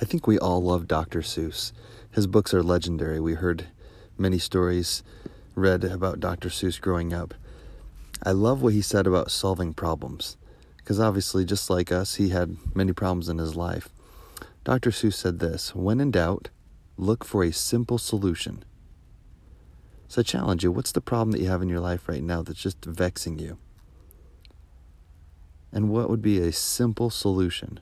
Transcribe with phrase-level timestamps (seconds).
[0.00, 1.22] I think we all love Dr.
[1.22, 1.72] Seuss.
[2.12, 3.18] His books are legendary.
[3.18, 3.66] We heard
[4.16, 5.02] many stories
[5.56, 6.50] read about Dr.
[6.50, 7.34] Seuss growing up.
[8.22, 10.36] I love what he said about solving problems,
[10.76, 13.88] because obviously, just like us, he had many problems in his life.
[14.62, 14.90] Dr.
[14.90, 16.50] Seuss said this When in doubt,
[16.96, 18.64] look for a simple solution.
[20.06, 22.42] So I challenge you what's the problem that you have in your life right now
[22.42, 23.58] that's just vexing you?
[25.72, 27.80] And what would be a simple solution?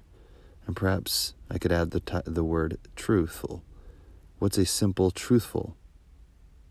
[0.67, 3.63] And perhaps I could add the, t- the word truthful.
[4.39, 5.77] What's a simple, truthful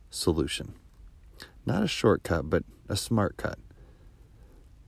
[0.09, 0.75] solution?
[1.65, 3.57] Not a shortcut, but a smart cut.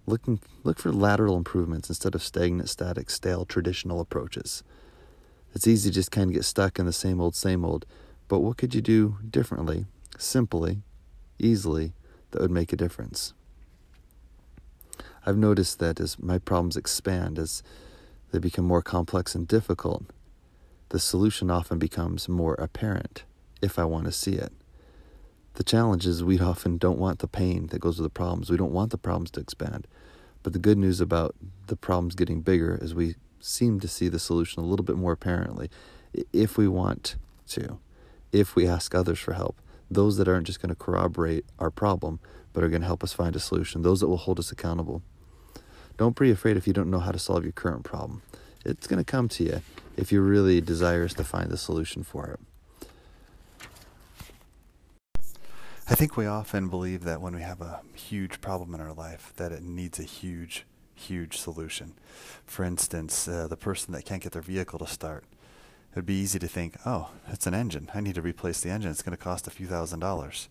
[0.06, 4.64] Looking, look for lateral improvements instead of stagnant, static, stale, traditional approaches.
[5.54, 7.86] It's easy to just kind of get stuck in the same old, same old.
[8.28, 9.86] But what could you do differently,
[10.18, 10.82] simply,
[11.40, 11.94] easily,
[12.32, 13.34] that would make a difference?
[15.26, 17.64] I've noticed that as my problems expand, as
[18.32, 20.06] they become more complex and difficult,
[20.90, 23.24] the solution often becomes more apparent
[23.62, 24.54] if I want to see it.
[25.56, 28.50] The challenge is we often don't want the pain that goes with the problems.
[28.50, 29.88] We don't want the problems to expand.
[30.44, 31.36] But the good news about
[31.66, 35.14] the problems getting bigger is we seem to see the solution a little bit more
[35.14, 35.70] apparently
[36.32, 37.16] if we want
[37.50, 37.80] to,
[38.32, 39.60] if we ask others for help.
[39.90, 42.20] Those that aren't just going to corroborate our problem,
[42.54, 45.02] but are going to help us find a solution, those that will hold us accountable.
[45.98, 48.22] Don't be afraid if you don't know how to solve your current problem.
[48.64, 49.62] It's going to come to you
[49.96, 52.40] if you're really desirous to find the solution for it.
[55.90, 59.34] I think we often believe that when we have a huge problem in our life,
[59.38, 61.94] that it needs a huge, huge solution.
[62.46, 65.24] For instance, uh, the person that can't get their vehicle to start.
[65.92, 67.90] It would be easy to think, oh, it's an engine.
[67.96, 68.92] I need to replace the engine.
[68.92, 70.50] It's going to cost a few thousand dollars.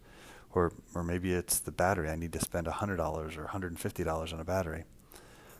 [0.52, 2.08] Or, or maybe it's the battery.
[2.08, 4.84] I need to spend $100 or $150 on a battery.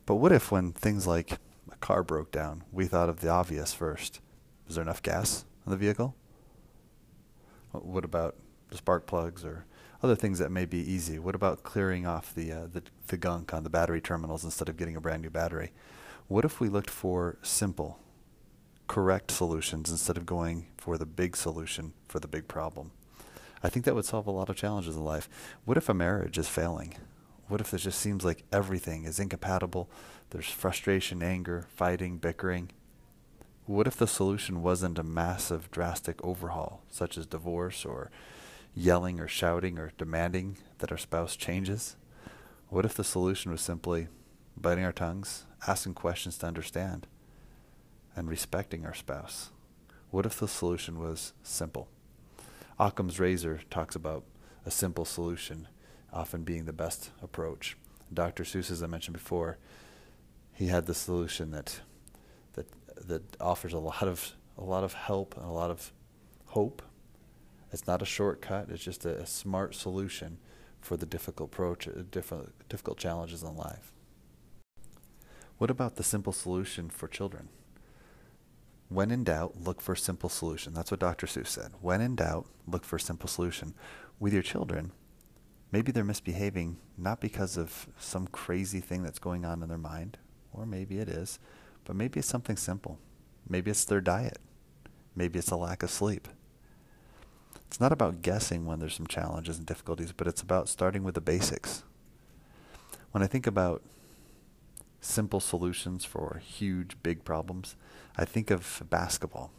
[0.07, 1.33] But what if when things like
[1.71, 4.21] a car broke down, we thought of the obvious first?
[4.69, 6.15] Is there enough gas in the vehicle?
[7.73, 8.37] What about
[8.71, 9.67] the spark plugs or
[10.03, 11.19] other things that may be easy?
[11.19, 14.77] What about clearing off the, uh, the, the gunk on the battery terminals instead of
[14.77, 15.73] getting a brand new battery?
[16.29, 17.99] What if we looked for simple,
[18.87, 22.93] correct solutions instead of going for the big solution for the big problem?
[23.63, 25.29] I think that would solve a lot of challenges in life.
[25.65, 26.95] What if a marriage is failing?
[27.49, 29.89] What if it just seems like everything is incompatible?
[30.31, 32.71] There's frustration, anger, fighting, bickering.
[33.67, 38.11] What if the solution wasn't a massive, drastic overhaul, such as divorce or
[38.75, 41.97] yelling or shouting or demanding that our spouse changes?
[42.69, 44.09] What if the solution was simply
[44.57, 47.07] biting our tongues, asking questions to understand,
[48.17, 49.51] and respecting our spouse?
[50.11, 51.89] What if the solution was simple?
[52.79, 54.25] Occam's razor talks about
[54.65, 55.69] a simple solution
[56.13, 57.77] often being the best approach.
[58.13, 58.45] Dr.
[58.45, 59.59] Seuss, as I mentioned before,
[60.53, 61.81] he had the solution that
[62.55, 62.67] that
[63.09, 65.93] that offers a lot of a lot of help and a lot of
[66.47, 66.83] hope.
[67.73, 68.71] It's not a shortcut.
[68.71, 70.39] It's just a, a smart solution
[70.81, 73.93] for the difficult approach, uh, difficult difficult challenges in life.
[75.59, 77.49] What about the simple solution for children?
[78.89, 80.73] When in doubt, look for a simple solution.
[80.73, 81.27] That's what Dr.
[81.27, 81.73] Seuss said.
[81.81, 83.75] When in doubt, look for a simple solution.
[84.21, 84.93] With your children,
[85.73, 90.19] maybe they're misbehaving not because of some crazy thing that's going on in their mind,
[90.53, 91.39] or maybe it is,
[91.85, 92.99] but maybe it's something simple.
[93.49, 94.39] Maybe it's their diet.
[95.15, 96.29] Maybe it's a lack of sleep.
[97.67, 101.15] It's not about guessing when there's some challenges and difficulties, but it's about starting with
[101.15, 101.83] the basics.
[103.13, 103.83] When I think about
[105.01, 107.77] simple solutions for huge, big problems,
[108.17, 109.51] I think of basketball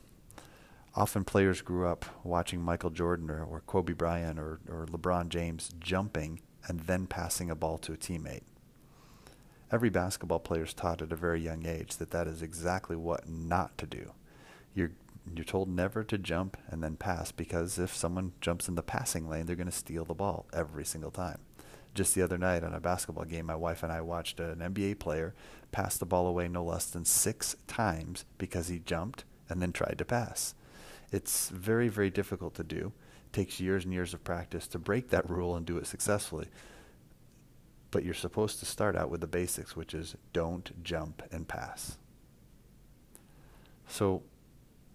[0.97, 5.69] often players grew up watching Michael Jordan or, or Kobe Bryant or, or LeBron James
[5.79, 8.41] jumping and then passing a ball to a teammate.
[9.71, 13.29] Every basketball player is taught at a very young age that that is exactly what
[13.29, 14.11] not to do.
[14.73, 14.91] You're
[15.35, 19.29] you're told never to jump and then pass because if someone jumps in the passing
[19.29, 21.39] lane, they're going to steal the ball every single time.
[21.93, 24.99] Just the other night on a basketball game, my wife and I watched an NBA
[24.99, 25.35] player
[25.73, 29.97] pass the ball away no less than six times because he jumped and then tried
[29.97, 30.55] to pass.
[31.11, 32.91] It's very, very difficult to do.
[33.25, 36.47] It takes years and years of practice to break that rule and do it successfully.
[37.91, 41.97] But you're supposed to start out with the basics, which is don't jump and pass.
[43.87, 44.23] So,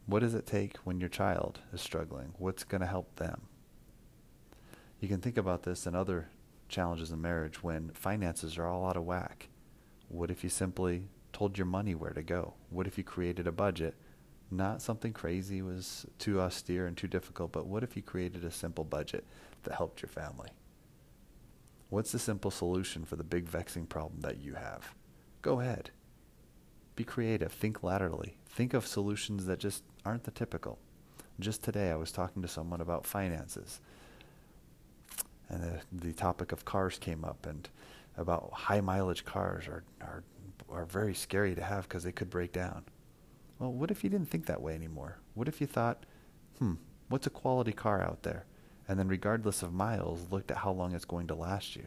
[0.07, 2.35] what does it take when your child is struggling?
[2.37, 3.43] What's going to help them?
[5.01, 6.29] You can think about this in other
[6.69, 9.49] challenges in marriage when finances are all out of whack.
[10.09, 12.55] What if you simply told your money where to go?
[12.71, 13.95] What if you created a budget
[14.53, 18.51] not something crazy was too austere and too difficult, but what if you created a
[18.51, 19.25] simple budget
[19.65, 20.51] that helped your family?
[21.89, 24.95] What's the simple solution for the big vexing problem that you have?
[25.43, 25.91] Go ahead.
[26.97, 27.53] Be creative.
[27.53, 28.37] Think laterally.
[28.49, 30.79] Think of solutions that just aren't the typical.
[31.41, 33.81] Just today, I was talking to someone about finances,
[35.49, 37.69] and the, the topic of cars came up, and
[38.17, 40.23] about high mileage cars are are
[40.71, 42.85] are very scary to have because they could break down.
[43.63, 45.19] Well, what if you didn't think that way anymore?
[45.35, 46.05] What if you thought,
[46.59, 46.75] hmm,
[47.09, 48.45] what's a quality car out there?
[48.89, 51.87] And then, regardless of miles, looked at how long it's going to last you.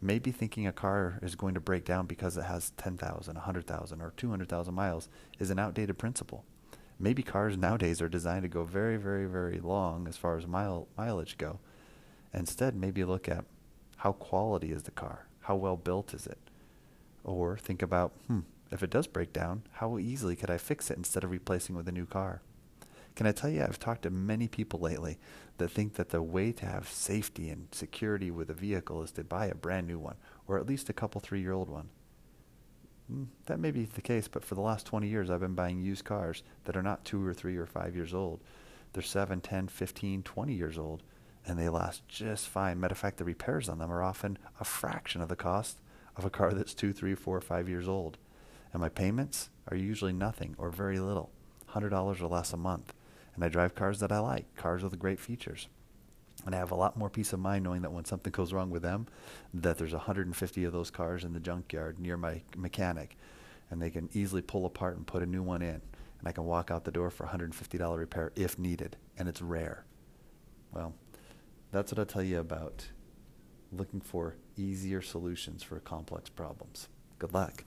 [0.00, 4.12] Maybe thinking a car is going to break down because it has 10,000, 100,000, or
[4.16, 5.08] 200,000 miles
[5.40, 6.44] is an outdated principle.
[7.00, 10.86] Maybe cars nowadays are designed to go very, very, very long as far as mile,
[10.96, 11.58] mileage go.
[12.32, 13.44] Instead, maybe look at
[13.96, 15.26] how quality is the car?
[15.40, 16.38] How well built is it?
[17.24, 20.96] Or think about, hmm, if it does break down, how easily could I fix it
[20.96, 22.42] instead of replacing with a new car?
[23.14, 25.18] Can I tell you, I've talked to many people lately
[25.58, 29.24] that think that the way to have safety and security with a vehicle is to
[29.24, 30.16] buy a brand new one,
[30.46, 31.90] or at least a couple three year old one.
[33.12, 35.80] Mm, that may be the case, but for the last 20 years, I've been buying
[35.80, 38.40] used cars that are not two or three or five years old.
[38.92, 41.02] They're 7, 10, 15, 20 years old,
[41.46, 42.80] and they last just fine.
[42.80, 45.78] Matter of fact, the repairs on them are often a fraction of the cost
[46.16, 48.18] of a car that's two, three, four, five years old.
[48.72, 51.30] And my payments are usually nothing or very little,
[51.72, 52.94] $100 or less a month.
[53.34, 55.68] And I drive cars that I like, cars with great features.
[56.44, 58.70] And I have a lot more peace of mind knowing that when something goes wrong
[58.70, 59.06] with them,
[59.54, 63.16] that there's 150 of those cars in the junkyard near my mechanic,
[63.70, 65.80] and they can easily pull apart and put a new one in.
[66.18, 69.84] And I can walk out the door for $150 repair if needed, and it's rare.
[70.72, 70.94] Well,
[71.70, 72.86] that's what I'll tell you about
[73.72, 76.88] looking for easier solutions for complex problems.
[77.18, 77.64] Good luck.